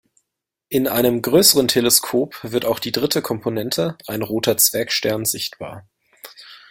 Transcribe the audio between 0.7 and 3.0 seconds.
einem größeren Teleskop wird auch die